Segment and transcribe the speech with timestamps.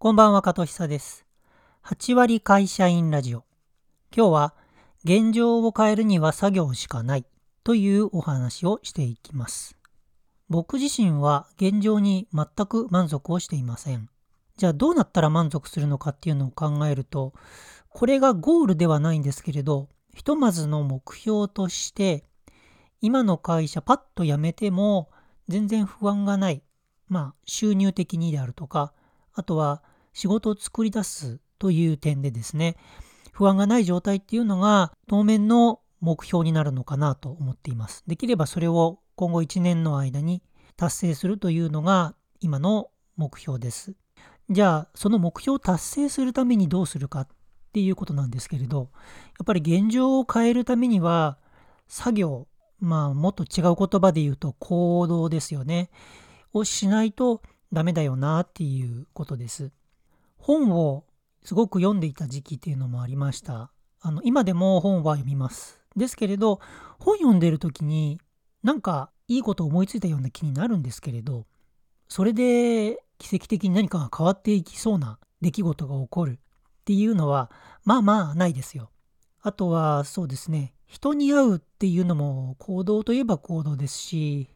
[0.00, 1.26] こんばんは、加藤久です。
[1.84, 3.42] 8割会社員ラジオ。
[4.16, 4.54] 今日は、
[5.02, 7.26] 現状を変えるには作業しかない
[7.64, 9.76] というお話をしていきます。
[10.48, 14.08] 僕自身は現状に全く満足をしていません。
[14.56, 17.32] じゃあどうなったら満足するのかっていうのを考えると、
[17.88, 22.22] これがゴールではないんですけれど、ひとまずの目標として、
[23.00, 25.10] 今の会社パッと辞めても
[25.48, 26.62] 全然不安がない。
[27.08, 28.92] まあ収入的にであるとか、
[29.38, 32.76] あとは仕事を作り出すという点でですね、
[33.32, 38.02] 不安がない状態っていうのが当面の目標になるのかなと思っています。
[38.08, 40.42] できればそれを今後1年の間に
[40.76, 43.94] 達成するというのが今の目標です。
[44.50, 47.28] じゃあその目標を達成するためにどうするかっ
[47.72, 48.90] ていうことなんですけれど
[49.38, 51.38] やっぱり現状を変えるためには
[51.86, 52.48] 作業
[52.80, 55.90] まあもっと違う言葉で言うと行動ですよね
[56.54, 59.70] をしないとダメだよなっていうことです。
[60.36, 61.04] 本を
[61.44, 63.70] すごく読んでいた時期っていうのもありました。
[64.00, 65.80] あの今でも本は読みます。
[65.96, 66.60] ですけれど
[66.98, 68.20] 本読んでる時に
[68.62, 71.46] なんかいいこと思いついたような気になるんですけれど
[72.08, 76.38] それで奇跡的に何かが変わっていきそうな出来事が起こるっ
[76.84, 77.50] ていうのは
[77.84, 78.90] まあまあないですよ。
[79.40, 84.48] あとはそうですね人に会うっていうのも行動といえば行動ですし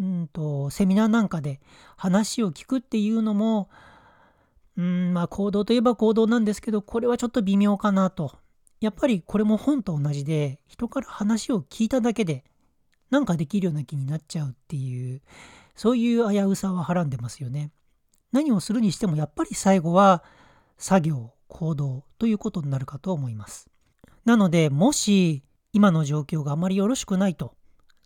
[0.00, 1.60] うんとセミナーなんかで
[1.96, 3.68] 話を聞くっていうのも
[4.76, 8.32] うんまあ行動といえば行動なんですけどこれはちょっと微妙かなと
[8.80, 12.44] やっぱりこれも本と同じで人から話を聞いただけで
[13.10, 15.20] なんかできるような気になっちゃうっていう
[15.76, 17.70] そういう危うさははらんでますよね。
[18.32, 20.22] 何をするにしてもやっぱり最後は
[20.78, 23.68] 作業行動ということになるかと思います。
[24.24, 27.54] なのでもし今の状況があまりよろしくないと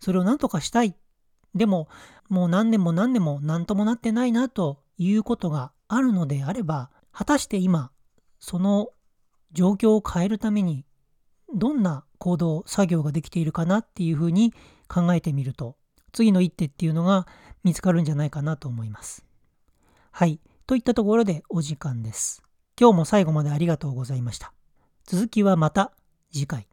[0.01, 0.97] それを何とかしたい
[1.55, 1.89] でも
[2.29, 7.91] もう何年も何年も何ともなってないなということがあるのであれば果たして今
[8.41, 8.89] その
[9.53, 10.85] 状況を変えるために
[11.55, 14.53] どんな行動作業ができているかなっていうふうに
[14.89, 15.77] 考えてみると
[16.13, 17.27] 次の一手っていうのが
[17.63, 19.25] 見つかるんじゃないかなと思います。
[20.13, 20.39] はい。
[20.67, 22.43] といったところでお時間です。
[22.81, 24.53] 今日も最後までありがとうございました。
[25.05, 25.93] 続きはまた
[26.33, 26.69] 次回。